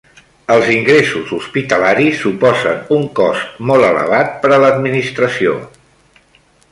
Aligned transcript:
Els 0.53 0.69
ingressos 0.75 1.33
hospitalaris 1.37 2.23
suposen 2.23 2.81
un 2.97 3.05
cost 3.21 3.61
molt 3.73 3.89
elevat 3.91 4.35
per 4.47 4.53
a 4.57 4.61
l'administració. 4.65 5.55